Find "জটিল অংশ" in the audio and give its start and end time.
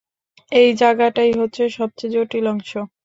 2.15-2.71